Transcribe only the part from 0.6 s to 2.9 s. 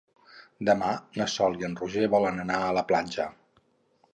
Demà na Sol i en Roger volen anar a la